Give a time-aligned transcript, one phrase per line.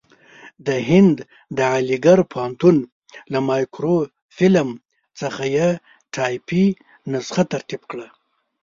[0.67, 1.15] د هند
[1.57, 2.77] د علیګړ پوهنتون
[3.31, 4.69] له مایکروفیلم
[5.19, 5.69] څخه یې
[6.13, 6.65] ټایپي
[7.11, 8.07] نسخه ترتیب کړه.